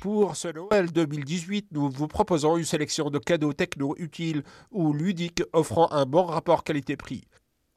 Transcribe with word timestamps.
Pour 0.00 0.34
ce 0.34 0.48
Noël 0.48 0.90
2018, 0.90 1.72
nous 1.72 1.90
vous 1.90 2.08
proposons 2.08 2.56
une 2.56 2.64
sélection 2.64 3.10
de 3.10 3.18
cadeaux 3.18 3.52
techno 3.52 3.94
utiles 3.98 4.44
ou 4.70 4.94
ludiques 4.94 5.42
offrant 5.52 5.92
un 5.92 6.06
bon 6.06 6.24
rapport 6.24 6.64
qualité-prix. 6.64 7.24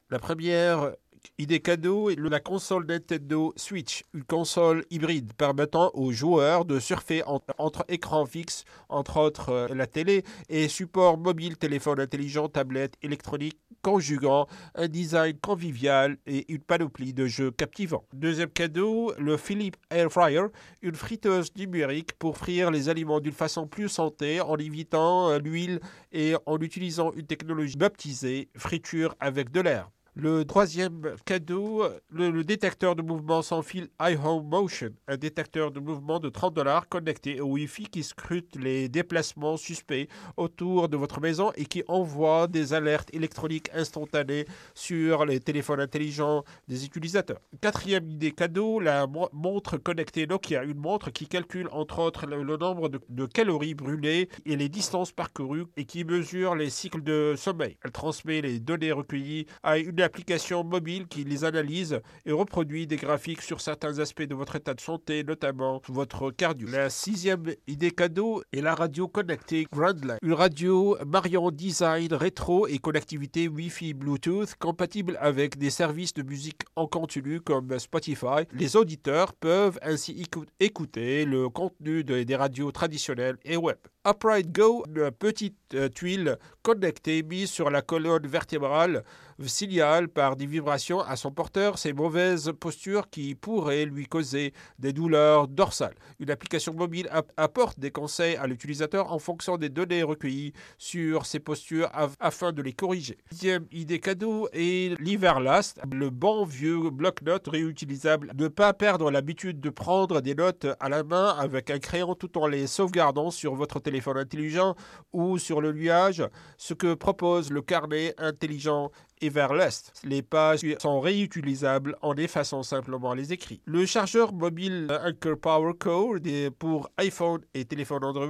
La 0.08 0.18
première 0.18 0.94
idée 1.38 1.60
cadeau 1.60 2.10
la 2.34 2.40
console 2.40 2.86
Nintendo 2.86 3.52
Switch, 3.56 4.04
une 4.12 4.24
console 4.24 4.84
hybride 4.90 5.32
permettant 5.34 5.90
aux 5.94 6.12
joueurs 6.12 6.64
de 6.64 6.80
surfer 6.80 7.22
entre, 7.24 7.84
écrans 7.88 8.26
fixes, 8.26 8.64
entre 8.88 9.18
autres 9.18 9.50
euh, 9.50 9.68
la 9.74 9.86
télé, 9.86 10.24
et 10.48 10.68
support 10.68 11.16
mobile, 11.16 11.56
téléphone 11.56 12.00
intelligent, 12.00 12.48
tablette, 12.48 12.94
électronique, 13.02 13.58
conjuguant 13.82 14.48
un 14.74 14.88
design 14.88 15.38
convivial 15.38 16.16
et 16.26 16.52
une 16.52 16.60
panoplie 16.60 17.12
de 17.12 17.26
jeux 17.26 17.50
captivants. 17.50 18.04
Deuxième 18.12 18.48
cadeau, 18.48 19.12
le 19.18 19.36
Philips 19.36 19.76
Air 19.90 20.10
Fryer, 20.10 20.46
une 20.82 20.94
friteuse 20.94 21.54
numérique 21.56 22.14
pour 22.14 22.36
frire 22.36 22.70
les 22.70 22.88
aliments 22.88 23.20
d'une 23.20 23.32
façon 23.32 23.66
plus 23.66 23.88
santé 23.88 24.40
en 24.40 24.56
évitant 24.56 25.30
euh, 25.30 25.38
l'huile 25.38 25.80
et 26.12 26.34
en 26.46 26.58
utilisant 26.58 27.12
une 27.12 27.26
technologie 27.26 27.76
baptisée 27.76 28.48
friture 28.56 29.14
avec 29.20 29.50
de 29.50 29.60
l'air. 29.60 29.90
Le 30.16 30.44
troisième 30.44 31.16
cadeau, 31.24 31.82
le, 32.08 32.44
détecteur 32.44 32.94
de 32.94 33.02
mouvement 33.02 33.42
sans 33.42 33.62
fil 33.62 33.88
iHome 34.00 34.46
Motion, 34.46 34.90
un 35.08 35.16
détecteur 35.16 35.72
de 35.72 35.80
mouvement 35.80 36.20
de 36.20 36.28
30 36.28 36.54
dollars 36.54 36.88
connecté 36.88 37.40
au 37.40 37.46
Wi-Fi 37.46 37.86
qui 37.86 38.04
scrute 38.04 38.54
les 38.54 38.88
déplacements 38.88 39.56
suspects 39.56 40.08
autour 40.36 40.88
de 40.88 40.96
votre 40.96 41.20
maison 41.20 41.50
et 41.56 41.64
qui 41.64 41.82
envoie 41.88 42.46
des 42.46 42.74
alertes 42.74 43.12
électroniques 43.12 43.70
instantanées 43.74 44.44
sur 44.76 45.26
les 45.26 45.40
téléphones 45.40 45.80
intelligents 45.80 46.44
des 46.68 46.86
utilisateurs. 46.86 47.40
Quatrième 47.60 48.08
idée 48.08 48.30
cadeau, 48.30 48.78
la 48.78 49.08
montre 49.32 49.78
connectée 49.78 50.28
Nokia, 50.28 50.62
une 50.62 50.78
montre 50.78 51.10
qui 51.10 51.26
calcule 51.26 51.68
entre 51.72 51.98
autres 51.98 52.26
le, 52.26 52.56
nombre 52.56 52.88
de, 52.88 53.00
de 53.08 53.26
calories 53.26 53.74
brûlées 53.74 54.28
et 54.46 54.54
les 54.54 54.68
distances 54.68 55.10
parcourues 55.10 55.66
et 55.76 55.86
qui 55.86 56.04
mesure 56.04 56.54
les 56.54 56.70
cycles 56.70 57.02
de 57.02 57.34
sommeil. 57.36 57.78
Elle 57.82 57.90
transmet 57.90 58.42
les 58.42 58.60
données 58.60 58.92
recueillies 58.92 59.46
à 59.64 59.78
une 59.78 60.03
application 60.04 60.62
mobile 60.62 61.06
qui 61.08 61.24
les 61.24 61.44
analyse 61.44 62.00
et 62.24 62.32
reproduit 62.32 62.86
des 62.86 62.96
graphiques 62.96 63.42
sur 63.42 63.60
certains 63.60 63.98
aspects 63.98 64.22
de 64.22 64.34
votre 64.34 64.56
état 64.56 64.74
de 64.74 64.80
santé, 64.80 65.24
notamment 65.24 65.82
votre 65.88 66.30
cardio. 66.30 66.68
La 66.68 66.90
sixième 66.90 67.54
idée 67.66 67.90
cadeau 67.90 68.42
est 68.52 68.60
la 68.60 68.74
radio 68.74 69.08
connectée 69.08 69.66
Grandline, 69.72 70.18
une 70.22 70.32
radio 70.32 70.96
mariant 71.06 71.50
design 71.50 72.12
rétro 72.12 72.66
et 72.66 72.78
connectivité 72.78 73.48
Wi-Fi 73.48 73.94
Bluetooth 73.94 74.54
compatible 74.56 75.18
avec 75.20 75.58
des 75.58 75.70
services 75.70 76.14
de 76.14 76.22
musique 76.22 76.62
en 76.76 76.86
continu 76.86 77.40
comme 77.40 77.78
Spotify. 77.78 78.44
Les 78.52 78.76
auditeurs 78.76 79.32
peuvent 79.32 79.78
ainsi 79.82 80.24
écouter 80.60 81.24
le 81.24 81.48
contenu 81.48 82.04
des 82.04 82.36
radios 82.36 82.70
traditionnelles 82.72 83.38
et 83.44 83.56
web. 83.56 83.78
Upright 84.06 84.52
Go, 84.52 84.84
une 84.86 85.10
petite 85.10 85.56
euh, 85.72 85.88
tuile 85.88 86.36
connectée 86.62 87.22
mise 87.22 87.50
sur 87.50 87.70
la 87.70 87.80
colonne 87.80 88.26
vertébrale, 88.26 89.02
signale 89.46 90.08
par 90.08 90.36
des 90.36 90.46
vibrations 90.46 91.00
à 91.00 91.16
son 91.16 91.30
porteur 91.30 91.78
ses 91.78 91.92
mauvaises 91.92 92.52
postures 92.58 93.10
qui 93.10 93.34
pourraient 93.34 93.84
lui 93.86 94.06
causer 94.06 94.52
des 94.78 94.92
douleurs 94.92 95.48
dorsales. 95.48 95.94
Une 96.20 96.30
application 96.30 96.74
mobile 96.74 97.08
apporte 97.36 97.80
des 97.80 97.90
conseils 97.90 98.36
à 98.36 98.46
l'utilisateur 98.46 99.10
en 99.12 99.18
fonction 99.18 99.56
des 99.56 99.68
données 99.70 100.02
recueillies 100.02 100.52
sur 100.78 101.26
ses 101.26 101.40
postures 101.40 101.90
afin 102.20 102.52
de 102.52 102.62
les 102.62 102.72
corriger. 102.72 103.18
Deuxième 103.30 103.66
idée 103.72 104.00
cadeau 104.00 104.48
est 104.52 104.98
l'Iverlast, 105.00 105.80
le 105.92 106.10
bon 106.10 106.44
vieux 106.44 106.90
bloc-notes 106.90 107.48
réutilisable. 107.48 108.32
Ne 108.38 108.48
pas 108.48 108.72
perdre 108.74 109.10
l'habitude 109.10 109.60
de 109.60 109.70
prendre 109.70 110.20
des 110.20 110.34
notes 110.34 110.66
à 110.78 110.88
la 110.88 111.02
main 111.02 111.34
avec 111.38 111.70
un 111.70 111.78
crayon 111.78 112.14
tout 112.14 112.38
en 112.38 112.46
les 112.46 112.66
sauvegardant 112.66 113.30
sur 113.30 113.54
votre 113.54 113.80
téléphone 113.80 113.93
intelligent 114.16 114.74
ou 115.12 115.38
sur 115.38 115.60
le 115.60 115.72
nuage, 115.72 116.22
ce 116.56 116.74
que 116.74 116.94
propose 116.94 117.50
le 117.50 117.62
carnet 117.62 118.14
intelligent 118.18 118.90
et 119.20 119.28
vers 119.28 119.54
l'est. 119.54 119.92
Les 120.04 120.22
pages 120.22 120.60
sont 120.78 121.00
réutilisables 121.00 121.96
en 122.02 122.14
effaçant 122.16 122.62
simplement 122.62 123.14
les 123.14 123.32
écrits. 123.32 123.60
Le 123.64 123.86
chargeur 123.86 124.32
mobile 124.32 124.88
Anchor 125.04 125.38
Power 125.38 125.72
Core 125.78 126.16
pour 126.58 126.90
iPhone 126.98 127.40
et 127.54 127.64
téléphone 127.64 128.04
Android, 128.04 128.26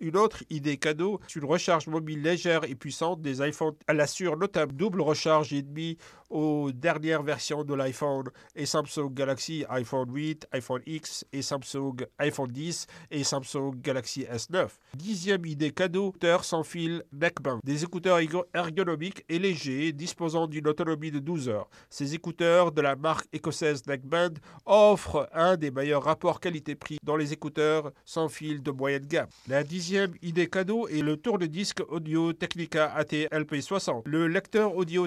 une 0.00 0.16
autre 0.16 0.42
idée 0.50 0.76
cadeau, 0.76 1.20
une 1.34 1.44
recharge 1.44 1.86
mobile 1.86 2.22
légère 2.22 2.64
et 2.64 2.74
puissante 2.74 3.22
des 3.22 3.46
iPhones. 3.46 3.74
Elle 3.86 4.00
assure 4.00 4.36
notamment 4.36 4.72
double 4.72 5.00
recharge 5.00 5.52
et 5.52 5.62
demi 5.62 5.96
aux 6.30 6.72
dernières 6.72 7.22
versions 7.22 7.64
de 7.64 7.74
l'iPhone 7.74 8.28
et 8.54 8.66
Samsung 8.66 9.10
Galaxy 9.12 9.64
iPhone 9.68 10.12
8, 10.12 10.48
iPhone 10.52 10.82
X 10.86 11.24
et 11.32 11.42
Samsung 11.42 11.94
iPhone 12.18 12.50
10 12.50 12.86
et 13.10 13.24
Samsung 13.24 13.72
Galaxy 13.76 14.22
S9. 14.24 14.68
Dixième 14.94 15.44
idée 15.46 15.70
cadeau, 15.70 16.12
sans 16.42 16.64
fil 16.64 17.02
neckband. 17.12 17.60
Des 17.64 17.84
écouteurs 17.84 18.18
ergonomiques 18.54 19.24
et 19.28 19.38
légers 19.38 19.92
disposant 20.16 20.46
d'une 20.46 20.66
autonomie 20.66 21.10
de 21.10 21.18
12 21.18 21.50
heures. 21.50 21.68
Ces 21.90 22.14
écouteurs 22.14 22.72
de 22.72 22.80
la 22.80 22.96
marque 22.96 23.26
écossaise 23.34 23.86
Neckband 23.86 24.32
offrent 24.64 25.28
un 25.34 25.58
des 25.58 25.70
meilleurs 25.70 26.04
rapports 26.04 26.40
qualité-prix 26.40 26.96
dans 27.02 27.16
les 27.16 27.34
écouteurs 27.34 27.92
sans 28.06 28.30
fil 28.30 28.62
de 28.62 28.70
moyenne 28.70 29.04
gamme. 29.04 29.28
La 29.46 29.62
dixième 29.62 30.14
idée 30.22 30.46
cadeau 30.48 30.88
est 30.88 31.02
le 31.02 31.18
tourne-disque 31.18 31.82
Audio 31.90 32.32
Technica 32.32 32.86
AT-LP60. 32.96 34.04
Le 34.06 34.26
lecteur 34.26 34.74
audio 34.74 35.06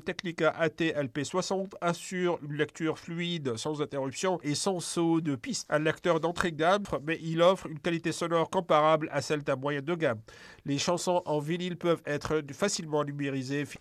Technica 0.00 0.54
AT-LP60 0.58 1.72
assure 1.82 2.38
une 2.42 2.54
lecture 2.54 2.98
fluide 2.98 3.58
sans 3.58 3.82
interruption 3.82 4.40
et 4.42 4.54
sans 4.54 4.80
saut 4.80 5.20
de 5.20 5.36
piste. 5.36 5.66
Un 5.68 5.80
lecteur 5.80 6.18
d'entrée 6.18 6.50
de 6.50 6.56
gamme, 6.56 6.84
mais 7.06 7.18
il 7.22 7.42
offre 7.42 7.66
une 7.66 7.78
qualité 7.78 8.10
sonore 8.10 8.48
comparable 8.48 9.10
à 9.12 9.20
celle 9.20 9.42
d'un 9.42 9.56
moyen 9.56 9.82
de 9.82 9.94
gamme. 9.94 10.20
Les 10.64 10.78
chansons 10.78 11.20
en 11.26 11.40
vinyle 11.40 11.76
peuvent 11.76 12.00
être 12.06 12.42
facilement 12.54 13.02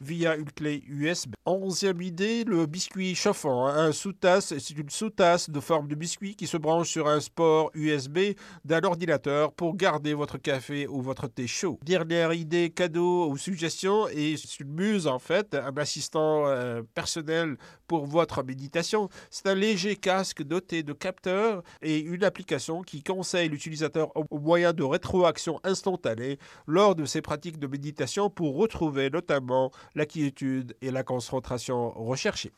via 0.01 0.35
une 0.35 0.51
clé 0.51 0.83
USB. 0.87 1.33
Onzième 1.45 2.01
idée, 2.01 2.43
le 2.43 2.65
biscuit 2.65 3.15
chauffant. 3.15 3.67
Un 3.67 3.91
sous-tasse, 3.91 4.57
c'est 4.57 4.77
une 4.77 4.89
sous-tasse 4.89 5.49
de 5.49 5.59
forme 5.59 5.87
de 5.87 5.95
biscuit 5.95 6.35
qui 6.35 6.47
se 6.47 6.57
branche 6.57 6.89
sur 6.89 7.07
un 7.07 7.19
port 7.35 7.69
USB 7.73 8.19
d'un 8.65 8.81
ordinateur 8.83 9.53
pour 9.53 9.75
garder 9.75 10.13
votre 10.13 10.37
café 10.37 10.87
ou 10.87 11.01
votre 11.01 11.27
thé 11.27 11.47
chaud. 11.47 11.79
Dernière 11.83 12.33
idée, 12.33 12.69
cadeau 12.69 13.29
ou 13.29 13.37
suggestion, 13.37 14.07
et 14.07 14.35
c'est 14.37 14.59
une 14.59 14.73
muse 14.73 15.07
en 15.07 15.19
fait 15.19 15.53
un 15.53 15.75
assistant 15.77 16.47
euh, 16.47 16.81
personnel 16.93 17.57
pour 17.87 18.05
votre 18.05 18.43
méditation. 18.43 19.09
C'est 19.29 19.47
un 19.47 19.55
léger 19.55 19.95
casque 19.95 20.43
doté 20.43 20.83
de 20.83 20.93
capteurs 20.93 21.63
et 21.81 21.99
une 21.99 22.23
application 22.23 22.81
qui 22.81 23.03
conseille 23.03 23.49
l'utilisateur 23.49 24.11
au 24.15 24.39
moyen 24.39 24.73
de 24.73 24.83
rétroaction 24.83 25.59
instantanée 25.63 26.37
lors 26.67 26.95
de 26.95 27.05
ses 27.05 27.21
pratiques 27.21 27.59
de 27.59 27.67
méditation 27.67 28.29
pour 28.29 28.55
retrouver 28.55 29.09
notamment 29.09 29.42
la 29.95 30.05
quiétude 30.05 30.75
et 30.81 30.91
la 30.91 31.03
concentration 31.03 31.91
recherchées 31.91 32.51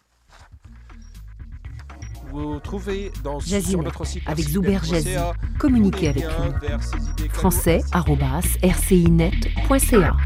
vous 2.35 2.59
trouvez 2.59 3.12
dans, 3.23 3.40
sur 3.40 3.81
notre 3.81 4.06
site 4.06 4.22
avec 4.28 4.46
Zuber 4.46 4.78
Jazzy. 4.84 5.16
Communiquez 5.57 6.09
avec 6.09 6.24
lui. 6.24 6.29
Français@rcinet.ca. 7.29 10.18